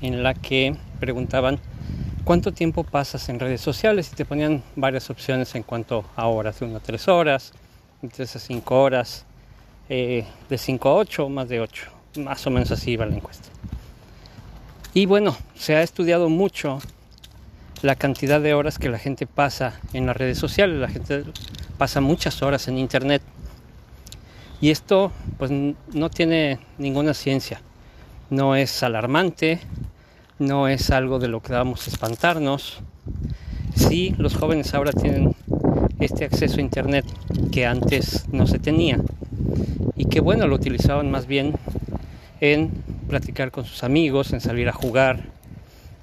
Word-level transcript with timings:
en 0.00 0.22
la 0.22 0.34
que 0.34 0.76
preguntaban 0.98 1.58
cuánto 2.24 2.52
tiempo 2.52 2.84
pasas 2.84 3.28
en 3.28 3.40
redes 3.40 3.60
sociales 3.60 4.10
y 4.12 4.16
te 4.16 4.24
ponían 4.24 4.62
varias 4.76 5.10
opciones 5.10 5.54
en 5.54 5.62
cuanto 5.62 6.04
a 6.16 6.26
horas, 6.26 6.60
de 6.60 6.66
1 6.66 6.76
a 6.76 6.80
3 6.80 7.08
horas, 7.08 7.52
de 8.02 8.08
3 8.08 8.36
a 8.36 8.38
5 8.38 8.82
horas, 8.82 9.24
eh, 9.88 10.24
de 10.48 10.58
5 10.58 10.88
a 10.88 10.94
8 10.94 11.26
o 11.26 11.28
más 11.28 11.48
de 11.48 11.60
8, 11.60 11.90
más 12.18 12.46
o 12.46 12.50
menos 12.50 12.70
así 12.70 12.92
iba 12.92 13.06
la 13.06 13.16
encuesta. 13.16 13.48
Y 14.92 15.06
bueno, 15.06 15.36
se 15.54 15.76
ha 15.76 15.82
estudiado 15.82 16.28
mucho 16.28 16.80
la 17.82 17.94
cantidad 17.94 18.40
de 18.40 18.54
horas 18.54 18.78
que 18.78 18.88
la 18.88 18.98
gente 18.98 19.26
pasa 19.26 19.80
en 19.92 20.06
las 20.06 20.16
redes 20.16 20.38
sociales, 20.38 20.78
la 20.78 20.88
gente 20.88 21.24
pasa 21.78 22.00
muchas 22.00 22.42
horas 22.42 22.68
en 22.68 22.78
internet. 22.78 23.22
Y 24.60 24.70
esto 24.70 25.12
pues 25.38 25.50
no 25.50 26.10
tiene 26.10 26.58
ninguna 26.76 27.14
ciencia, 27.14 27.62
no 28.28 28.54
es 28.54 28.82
alarmante, 28.82 29.60
no 30.40 30.68
es 30.68 30.90
algo 30.90 31.18
de 31.18 31.28
lo 31.28 31.40
que 31.42 31.52
debamos 31.52 31.86
espantarnos. 31.86 32.80
Sí, 33.76 34.14
los 34.18 34.34
jóvenes 34.34 34.74
ahora 34.74 34.90
tienen 34.90 35.36
este 36.00 36.24
acceso 36.24 36.56
a 36.56 36.60
Internet 36.62 37.04
que 37.52 37.66
antes 37.66 38.24
no 38.32 38.46
se 38.46 38.58
tenía 38.58 38.98
y 39.96 40.06
que 40.06 40.20
bueno, 40.20 40.46
lo 40.46 40.56
utilizaban 40.56 41.10
más 41.10 41.26
bien 41.26 41.52
en 42.40 42.70
platicar 43.06 43.50
con 43.50 43.66
sus 43.66 43.84
amigos, 43.84 44.32
en 44.32 44.40
salir 44.40 44.66
a 44.70 44.72
jugar, 44.72 45.24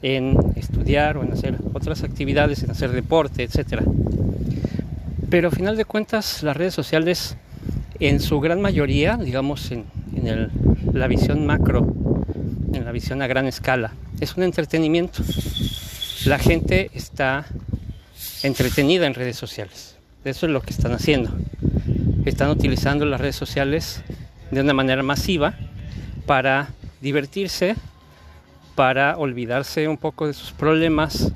en 0.03 0.37
estudiar 0.55 1.17
o 1.17 1.23
en 1.23 1.33
hacer 1.33 1.57
otras 1.73 2.03
actividades, 2.03 2.61
en 2.61 2.69
hacer 2.69 2.91
deporte, 2.91 3.41
etc. 3.43 3.81
Pero 5.31 5.47
a 5.47 5.51
final 5.51 5.77
de 5.77 5.85
cuentas 5.85 6.43
las 6.43 6.55
redes 6.55 6.75
sociales 6.75 7.35
en 7.99 8.19
su 8.19 8.39
gran 8.39 8.61
mayoría, 8.61 9.17
digamos 9.17 9.71
en, 9.71 9.85
en 10.15 10.51
la 10.93 11.07
visión 11.07 11.47
macro, 11.47 11.91
en 12.73 12.85
la 12.85 12.91
visión 12.91 13.23
a 13.23 13.27
gran 13.27 13.47
escala, 13.47 13.93
es 14.19 14.35
un 14.35 14.43
entretenimiento. 14.43 15.23
La 16.25 16.39
gente 16.39 16.89
está 16.93 17.45
entretenida 18.43 19.05
en 19.05 19.13
redes 19.13 19.37
sociales. 19.37 19.97
Eso 20.23 20.45
es 20.45 20.51
lo 20.51 20.61
que 20.61 20.71
están 20.71 20.91
haciendo. 20.91 21.31
Están 22.25 22.49
utilizando 22.49 23.05
las 23.05 23.21
redes 23.21 23.35
sociales 23.35 24.01
de 24.51 24.61
una 24.61 24.73
manera 24.73 25.03
masiva 25.03 25.55
para 26.25 26.69
divertirse, 27.01 27.75
para 28.75 29.17
olvidarse 29.17 29.87
un 29.87 29.97
poco 29.97 30.27
de 30.27 30.33
sus 30.33 30.51
problemas, 30.51 31.31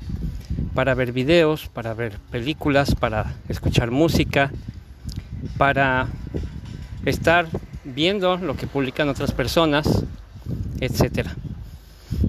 para 0.74 0.94
ver 0.94 1.12
videos, 1.12 1.68
para 1.68 1.94
ver 1.94 2.18
películas, 2.30 2.94
para 2.94 3.34
escuchar 3.48 3.90
música, 3.90 4.50
para 5.56 6.08
estar 7.04 7.46
viendo 7.84 8.36
lo 8.36 8.56
que 8.56 8.66
publican 8.66 9.08
otras 9.08 9.32
personas, 9.32 10.04
etcétera. 10.80 11.34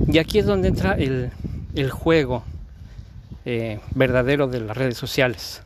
Y 0.07 0.17
aquí 0.17 0.39
es 0.39 0.45
donde 0.45 0.67
entra 0.67 0.93
el, 0.93 1.31
juego 1.91 2.43
eh, 3.45 3.79
verdadero 3.95 4.47
de 4.47 4.59
las 4.59 4.75
redes 4.75 4.97
sociales. 4.97 5.61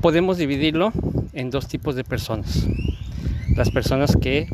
Podemos 0.00 0.38
dividirlo 0.38 0.92
en 1.32 1.50
dos 1.50 1.68
tipos 1.68 1.94
de 1.94 2.04
personas. 2.04 2.66
Las 3.56 3.70
personas 3.70 4.16
que 4.16 4.48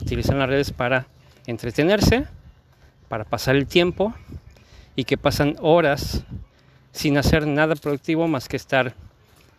utilizan 0.00 0.38
las 0.38 0.48
redes 0.48 0.70
para 0.70 1.06
entretenerse, 1.46 2.26
para 3.08 3.24
pasar 3.24 3.56
el 3.56 3.66
tiempo 3.66 4.14
y 4.96 5.04
que 5.04 5.18
pasan 5.18 5.56
horas 5.60 6.24
sin 6.92 7.18
hacer 7.18 7.46
nada 7.46 7.74
productivo 7.76 8.28
más 8.28 8.48
que 8.48 8.56
estar 8.56 8.94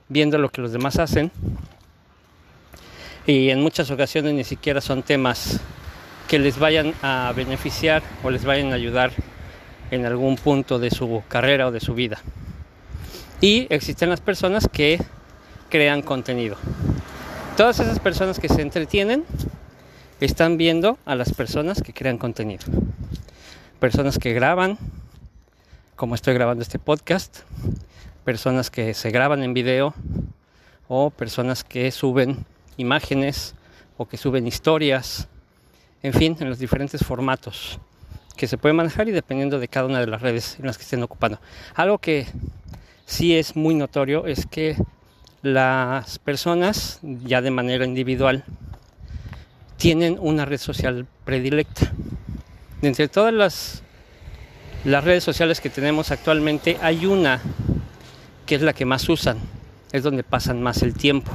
viendo 0.10 0.38
lo 0.38 0.50
que 0.50 0.62
los 0.62 0.72
demás 0.72 1.00
hacen. 1.00 1.32
Y 3.26 3.50
en 3.50 3.62
muchas 3.62 3.90
ocasiones 3.90 4.34
ni 4.34 4.44
siquiera 4.44 4.82
son 4.82 5.04
temas 5.04 5.60
que 6.34 6.40
les 6.40 6.58
vayan 6.58 6.96
a 7.04 7.32
beneficiar 7.36 8.02
o 8.24 8.32
les 8.32 8.44
vayan 8.44 8.72
a 8.72 8.74
ayudar 8.74 9.12
en 9.92 10.04
algún 10.08 10.36
punto 10.36 10.80
de 10.80 10.90
su 10.90 11.22
carrera 11.28 11.68
o 11.68 11.72
de 11.72 11.80
su 11.80 11.94
vida. 11.94 12.18
Y 13.40 13.68
existen 13.70 14.10
las 14.10 14.20
personas 14.20 14.68
que 14.68 15.00
crean 15.70 16.02
contenido. 16.02 16.56
Todas 17.56 17.80
esas 17.80 18.00
personas 18.00 18.40
que 18.40 18.50
se 18.50 18.64
entretienen 18.64 19.26
están 20.22 20.58
viendo 20.58 20.98
a 21.06 21.14
las 21.14 21.32
personas 21.34 21.84
que 21.84 21.94
crean 21.94 22.18
contenido. 22.18 22.64
Personas 23.80 24.18
que 24.18 24.34
graban, 24.34 24.80
como 25.96 26.16
estoy 26.16 26.34
grabando 26.34 26.64
este 26.64 26.80
podcast, 26.80 27.42
personas 28.26 28.72
que 28.72 28.96
se 28.96 29.12
graban 29.12 29.44
en 29.44 29.54
video 29.54 29.94
o 30.88 31.12
personas 31.12 31.64
que 31.64 31.92
suben 31.92 32.44
imágenes 32.78 33.54
o 33.98 34.08
que 34.08 34.18
suben 34.18 34.48
historias 34.48 35.28
en 36.04 36.14
fin, 36.14 36.38
en 36.40 36.50
los 36.50 36.60
diferentes 36.60 37.04
formatos 37.04 37.80
que 38.36 38.48
se 38.48 38.58
pueden 38.58 38.76
manejar 38.76 39.08
y 39.08 39.12
dependiendo 39.12 39.60
de 39.60 39.68
cada 39.68 39.88
una 39.88 40.00
de 40.00 40.08
las 40.08 40.22
redes 40.22 40.58
en 40.60 40.66
las 40.66 40.78
que 40.78 40.84
estén 40.84 41.02
ocupando. 41.04 41.40
Algo 41.76 41.98
que 41.98 42.28
sí 43.06 43.36
es 43.36 43.56
muy 43.56 43.76
notorio 43.76 44.26
es 44.26 44.46
que 44.46 44.76
las 45.42 46.20
personas, 46.20 47.00
ya 47.02 47.42
de 47.42 47.52
manera 47.52 47.86
individual, 47.86 48.44
tienen 49.78 50.18
una 50.20 50.46
red 50.46 50.60
social 50.60 51.06
predilecta. 51.26 51.92
De 52.82 52.88
entre 52.88 53.08
todas 53.08 53.34
las, 53.34 53.84
las 54.84 55.04
redes 55.04 55.24
sociales 55.24 55.62
que 55.62 55.70
tenemos 55.70 56.12
actualmente, 56.12 56.78
hay 56.82 57.06
una 57.06 57.42
que 58.46 58.56
es 58.56 58.62
la 58.62 58.74
que 58.74 58.86
más 58.86 59.08
usan, 59.10 59.38
es 59.92 60.04
donde 60.04 60.24
pasan 60.24 60.62
más 60.62 60.82
el 60.82 60.94
tiempo. 60.94 61.32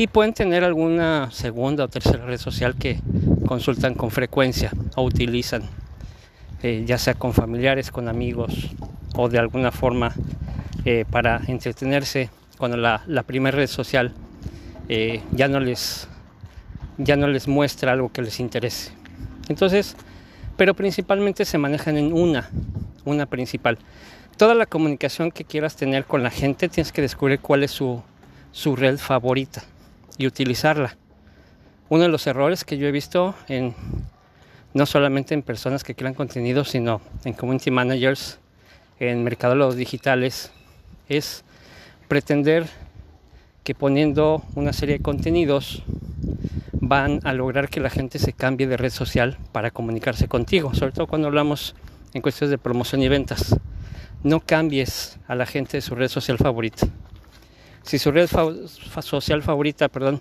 Y 0.00 0.06
pueden 0.06 0.32
tener 0.32 0.62
alguna 0.62 1.28
segunda 1.32 1.82
o 1.82 1.88
tercera 1.88 2.24
red 2.24 2.38
social 2.38 2.76
que 2.76 3.00
consultan 3.48 3.94
con 3.94 4.12
frecuencia 4.12 4.70
o 4.94 5.02
utilizan, 5.02 5.62
eh, 6.62 6.84
ya 6.86 6.98
sea 6.98 7.14
con 7.14 7.34
familiares, 7.34 7.90
con 7.90 8.06
amigos 8.06 8.68
o 9.16 9.28
de 9.28 9.40
alguna 9.40 9.72
forma 9.72 10.14
eh, 10.84 11.04
para 11.10 11.40
entretenerse 11.48 12.30
cuando 12.58 12.76
la, 12.76 13.02
primera 13.26 13.56
red 13.56 13.66
social 13.66 14.12
eh, 14.88 15.20
ya, 15.32 15.48
no 15.48 15.58
les, 15.58 16.06
ya 16.96 17.16
no 17.16 17.26
les 17.26 17.48
muestra 17.48 17.90
algo 17.90 18.12
que 18.12 18.22
les 18.22 18.38
interese. 18.38 18.92
Entonces, 19.48 19.96
pero 20.56 20.74
principalmente 20.74 21.44
se 21.44 21.58
manejan 21.58 21.96
en 21.96 22.12
una, 22.12 22.50
una 23.04 23.26
principal. 23.26 23.78
Toda 24.36 24.54
la 24.54 24.66
comunicación 24.66 25.32
que 25.32 25.42
quieras 25.42 25.74
tener 25.74 26.04
con 26.04 26.22
la 26.22 26.30
gente 26.30 26.68
tienes 26.68 26.92
que 26.92 27.02
descubrir 27.02 27.40
cuál 27.40 27.64
es 27.64 27.72
su, 27.72 28.00
su 28.52 28.76
red 28.76 28.96
favorita 28.98 29.64
y 30.18 30.26
utilizarla 30.26 30.96
uno 31.88 32.02
de 32.02 32.08
los 32.08 32.26
errores 32.26 32.64
que 32.64 32.76
yo 32.76 32.86
he 32.86 32.92
visto 32.92 33.34
en 33.48 33.74
no 34.74 34.84
solamente 34.84 35.32
en 35.34 35.42
personas 35.42 35.82
que 35.82 35.94
crean 35.94 36.14
contenido, 36.14 36.64
sino 36.64 37.00
en 37.24 37.32
community 37.32 37.70
managers, 37.70 38.38
en 39.00 39.24
mercadólogos 39.24 39.76
digitales, 39.76 40.52
es 41.08 41.44
pretender 42.06 42.66
que 43.64 43.74
poniendo 43.74 44.42
una 44.54 44.72
serie 44.72 44.98
de 44.98 45.02
contenidos 45.02 45.82
van 46.72 47.20
a 47.24 47.32
lograr 47.32 47.70
que 47.70 47.80
la 47.80 47.90
gente 47.90 48.18
se 48.18 48.32
cambie 48.32 48.66
de 48.66 48.76
red 48.76 48.90
social 48.90 49.38
para 49.52 49.70
comunicarse 49.70 50.28
contigo, 50.28 50.74
sobre 50.74 50.92
todo 50.92 51.06
cuando 51.06 51.28
hablamos 51.28 51.74
en 52.12 52.22
cuestiones 52.22 52.50
de 52.50 52.58
promoción 52.58 53.02
y 53.02 53.08
ventas. 53.08 53.56
No 54.22 54.40
cambies 54.40 55.18
a 55.26 55.34
la 55.34 55.46
gente 55.46 55.78
de 55.78 55.80
su 55.80 55.94
red 55.94 56.08
social 56.08 56.38
favorita. 56.38 56.86
Si 57.88 57.98
su 57.98 58.10
red 58.10 58.28
social 59.00 59.42
favorita, 59.42 59.88
perdón, 59.88 60.20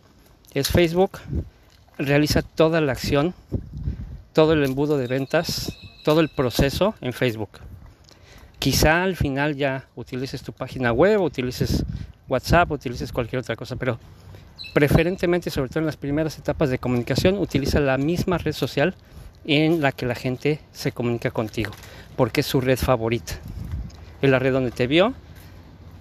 es 0.53 0.69
Facebook, 0.69 1.19
realiza 1.97 2.41
toda 2.41 2.79
la 2.79 2.93
acción, 2.93 3.33
todo 4.31 4.53
el 4.53 4.63
embudo 4.63 4.97
de 4.97 5.07
ventas, 5.07 5.77
todo 6.05 6.21
el 6.21 6.29
proceso 6.29 6.95
en 7.01 7.11
Facebook. 7.11 7.49
Quizá 8.57 9.03
al 9.03 9.17
final 9.17 9.57
ya 9.57 9.85
utilices 9.97 10.43
tu 10.43 10.53
página 10.53 10.93
web, 10.93 11.19
utilices 11.19 11.83
WhatsApp, 12.29 12.71
utilices 12.71 13.11
cualquier 13.11 13.41
otra 13.41 13.57
cosa, 13.57 13.75
pero 13.75 13.99
preferentemente, 14.73 15.49
sobre 15.49 15.67
todo 15.67 15.81
en 15.81 15.87
las 15.87 15.97
primeras 15.97 16.37
etapas 16.39 16.69
de 16.69 16.79
comunicación, 16.79 17.37
utiliza 17.37 17.81
la 17.81 17.97
misma 17.97 18.37
red 18.37 18.53
social 18.53 18.95
en 19.43 19.81
la 19.81 19.91
que 19.91 20.05
la 20.05 20.15
gente 20.15 20.61
se 20.71 20.93
comunica 20.93 21.31
contigo, 21.31 21.73
porque 22.15 22.39
es 22.39 22.47
su 22.47 22.61
red 22.61 22.79
favorita. 22.79 23.33
Es 24.21 24.29
la 24.29 24.39
red 24.39 24.53
donde 24.53 24.71
te 24.71 24.87
vio, 24.87 25.15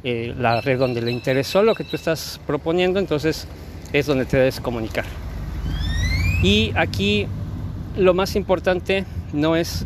eh, 0.09 0.33
la 0.39 0.61
red 0.61 0.79
donde 0.79 1.03
le 1.03 1.11
interesó 1.11 1.65
lo 1.65 1.75
que 1.75 1.83
tú 1.83 1.97
estás 1.97 2.41
proponiendo, 2.47 3.01
entonces 3.01 3.49
es 3.93 4.07
donde 4.07 4.25
te 4.25 4.37
debes 4.37 4.61
comunicar. 4.61 5.05
Y 6.45 6.73
aquí 6.77 7.27
lo 7.97 8.15
más 8.15 8.37
importante 8.37 9.05
no 9.33 9.57
es 9.57 9.85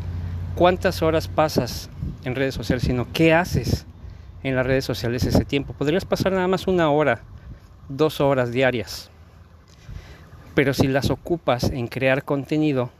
cuántas 0.57 1.01
horas 1.01 1.27
pasas 1.27 1.89
en 2.25 2.35
redes 2.35 2.55
sociales, 2.55 2.85
sino 2.85 3.11
qué 3.15 3.33
haces 3.33 3.87
en 4.43 4.57
las 4.57 4.67
redes 4.67 4.85
sociales 4.85 5.25
ese 5.25 5.47
tiempo. 5.47 5.73
Podrías 5.73 6.05
pasar 6.05 6.33
nada 6.33 6.49
más 6.49 6.67
una 6.67 6.91
hora, 6.91 7.23
dos 7.89 8.21
horas 8.21 8.53
diarias. 8.53 9.09
Pero 10.55 10.75
si 10.75 10.87
las 10.87 11.09
ocupas 11.09 11.71
en 11.71 11.89
crear 11.89 12.25
contenido, 12.25 12.91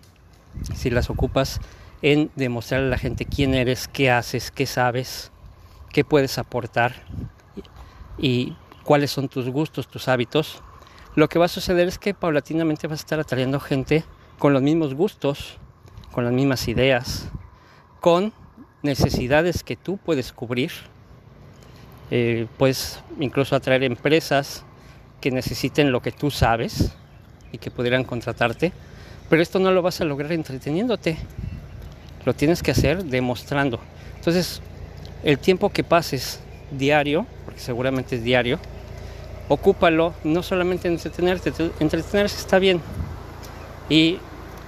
si 0.75 0.89
las 0.89 1.11
ocupas 1.11 1.61
en 2.01 2.31
demostrarle 2.35 2.87
a 2.87 2.91
la 2.93 2.99
gente 2.99 3.27
quién 3.27 3.53
eres, 3.53 3.89
qué 3.89 4.11
haces, 4.11 4.51
qué 4.51 4.65
sabes, 4.65 5.31
qué 5.93 6.05
puedes 6.05 6.39
aportar 6.39 6.95
y 8.19 8.57
cuáles 8.85 9.11
son 9.11 9.29
tus 9.29 9.49
gustos, 9.49 9.89
tus 9.89 10.09
hábitos, 10.09 10.63
lo 11.17 11.29
que 11.29 11.39
va 11.39 11.47
a 11.47 11.49
suceder 11.49 11.89
es 11.89 11.99
que 11.99 12.15
paulatinamente 12.15 12.87
vas 12.87 13.01
a 13.01 13.03
estar 13.03 13.21
atrayendo 13.21 13.59
gente 13.59 14.05
con 14.39 14.53
los 14.53 14.63
mismos 14.63 14.95
gustos, 14.95 15.59
con 16.13 16.25
las 16.25 16.33
mismas 16.33 16.69
ideas, 16.69 17.29
con 18.01 18.33
necesidades 18.83 19.63
que 19.63 19.77
tú 19.77 19.97
puedes 19.99 20.33
cubrir. 20.33 20.71
Eh, 22.13 22.47
puedes 22.59 23.01
incluso 23.19 23.55
atraer 23.57 23.83
empresas 23.85 24.65
que 25.21 25.31
necesiten 25.31 25.93
lo 25.93 26.01
que 26.01 26.13
tú 26.13 26.31
sabes 26.31 26.93
y 27.53 27.59
que 27.59 27.71
pudieran 27.71 28.05
contratarte. 28.05 28.73
Pero 29.29 29.43
esto 29.43 29.59
no 29.59 29.73
lo 29.73 29.83
vas 29.83 30.01
a 30.01 30.05
lograr 30.05 30.33
entreteniéndote. 30.33 31.19
Lo 32.25 32.35
tienes 32.35 32.63
que 32.63 32.71
hacer 32.71 33.05
demostrando. 33.05 33.81
Entonces, 34.17 34.63
el 35.23 35.39
tiempo 35.39 35.71
que 35.71 35.85
pases 35.85 36.41
diario, 36.71 37.27
porque 37.45 37.61
seguramente 37.61 38.17
es 38.17 38.23
diario, 38.23 38.59
ocúpalo 39.49 40.15
no 40.25 40.43
solamente 40.43 40.89
en 40.89 40.95
entretenerte, 40.95 41.53
entretenerse 41.81 42.39
está 42.39 42.59
bien 42.59 42.81
y 43.89 44.19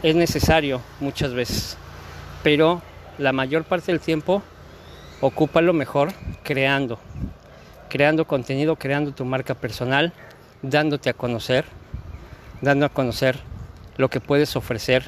es 0.02 0.16
necesario 0.16 0.81
muchas 1.00 1.32
veces, 1.32 1.76
pero 2.43 2.82
la 3.19 3.32
mayor 3.32 3.64
parte 3.64 3.93
del 3.93 4.00
tiempo 4.00 4.43
ocúpalo 5.20 5.72
mejor 5.72 6.12
creando, 6.43 6.98
creando 7.88 8.26
contenido, 8.26 8.76
creando 8.76 9.12
tu 9.12 9.25
marca 9.25 9.55
personal, 9.55 10.12
dándote 10.62 11.10
a 11.10 11.14
conocer, 11.14 11.64
dando 12.60 12.87
a 12.87 12.88
conocer 12.88 13.38
lo 13.96 14.10
que 14.10 14.20
puedes 14.20 14.56
ofrecer 14.56 15.05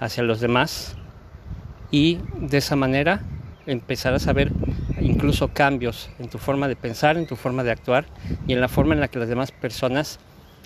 hacia 0.00 0.22
los 0.22 0.40
demás 0.40 0.96
y 1.90 2.18
de 2.38 2.58
esa 2.58 2.76
manera 2.76 3.20
empezarás 3.66 4.26
a 4.28 4.32
ver 4.32 4.52
incluso 5.00 5.48
cambios 5.48 6.10
en 6.18 6.28
tu 6.28 6.38
forma 6.38 6.68
de 6.68 6.76
pensar, 6.76 7.16
en 7.16 7.26
tu 7.26 7.36
forma 7.36 7.64
de 7.64 7.72
actuar 7.72 8.06
y 8.46 8.52
en 8.52 8.60
la 8.60 8.68
forma 8.68 8.94
en 8.94 9.00
la 9.00 9.08
que 9.08 9.18
las 9.18 9.28
demás 9.28 9.52
personas 9.52 10.18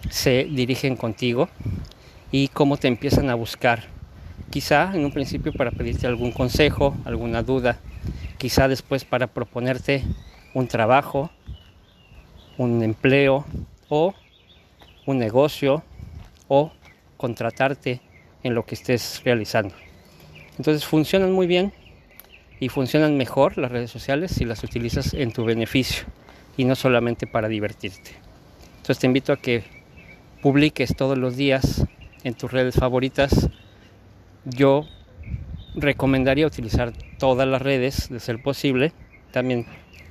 se 0.08 0.44
dirigen 0.44 0.96
contigo 0.96 1.48
y 2.30 2.48
cómo 2.48 2.76
te 2.76 2.88
empiezan 2.88 3.30
a 3.30 3.34
buscar. 3.34 3.84
Quizá 4.50 4.92
en 4.94 5.04
un 5.04 5.12
principio 5.12 5.52
para 5.52 5.70
pedirte 5.70 6.06
algún 6.06 6.32
consejo, 6.32 6.96
alguna 7.04 7.42
duda, 7.42 7.78
quizá 8.38 8.68
después 8.68 9.04
para 9.04 9.28
proponerte 9.28 10.02
un 10.54 10.66
trabajo, 10.66 11.30
un 12.58 12.82
empleo 12.82 13.44
o 13.88 14.14
un 15.06 15.18
negocio 15.18 15.82
o 16.48 16.72
contratarte 17.16 18.00
en 18.42 18.54
lo 18.54 18.64
que 18.64 18.74
estés 18.74 19.22
realizando. 19.24 19.74
Entonces 20.56 20.84
funcionan 20.84 21.32
muy 21.32 21.46
bien 21.46 21.72
y 22.60 22.68
funcionan 22.68 23.16
mejor 23.16 23.56
las 23.58 23.72
redes 23.72 23.90
sociales 23.90 24.30
si 24.30 24.44
las 24.44 24.62
utilizas 24.62 25.14
en 25.14 25.32
tu 25.32 25.44
beneficio 25.44 26.04
y 26.56 26.64
no 26.64 26.76
solamente 26.76 27.26
para 27.26 27.48
divertirte. 27.48 28.12
Entonces 28.76 28.98
te 28.98 29.06
invito 29.06 29.32
a 29.32 29.38
que 29.38 29.64
publiques 30.42 30.94
todos 30.94 31.16
los 31.16 31.36
días 31.36 31.86
en 32.22 32.34
tus 32.34 32.52
redes 32.52 32.74
favoritas. 32.74 33.48
Yo 34.44 34.86
recomendaría 35.74 36.46
utilizar 36.46 36.92
todas 37.18 37.48
las 37.48 37.62
redes 37.62 38.10
de 38.10 38.20
ser 38.20 38.42
posible. 38.42 38.92
También 39.32 39.66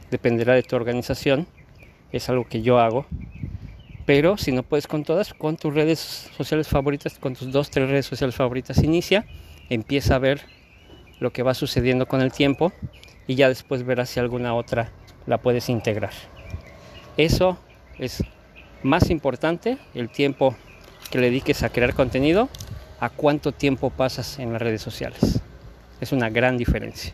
dependerá 0.10 0.56
de 0.56 0.64
tu 0.64 0.76
organización. 0.76 1.48
Es 2.12 2.30
algo 2.30 2.48
que 2.48 2.62
yo 2.62 2.80
hago. 2.80 3.06
Pero 4.06 4.38
si 4.38 4.52
no 4.52 4.64
puedes 4.64 4.88
con 4.88 5.04
todas, 5.04 5.36
con 5.36 5.56
tus 5.58 5.74
redes 5.74 6.32
sociales 6.36 6.68
favoritas, 6.68 7.20
con 7.20 7.36
tus 7.36 7.52
dos, 7.52 7.70
tres 7.70 7.90
redes 7.90 8.08
sociales 8.08 8.36
favoritas, 8.36 8.84
inicia. 8.84 9.26
Empieza 9.70 10.16
a 10.16 10.20
ver 10.20 10.42
lo 11.20 11.32
que 11.32 11.44
va 11.44 11.54
sucediendo 11.54 12.08
con 12.08 12.22
el 12.22 12.32
tiempo 12.32 12.72
y 13.28 13.36
ya 13.36 13.50
después 13.50 13.86
verás 13.86 14.10
si 14.10 14.20
alguna 14.20 14.54
otra 14.54 14.92
la 15.26 15.38
puedes 15.38 15.70
integrar. 15.70 16.14
Eso 17.18 17.58
es 17.98 18.24
más 18.82 19.10
importante, 19.10 19.78
el 19.94 20.10
tiempo 20.10 20.56
que 21.12 21.20
le 21.20 21.28
dediques 21.28 21.64
a 21.64 21.70
crear 21.70 21.94
contenido, 21.94 22.50
a 23.00 23.10
cuánto 23.10 23.52
tiempo 23.52 23.90
pasas 23.90 24.40
en 24.40 24.54
las 24.54 24.62
redes 24.62 24.82
sociales. 24.82 25.42
Es 26.02 26.12
una 26.12 26.30
gran 26.30 26.58
diferencia. 26.58 27.14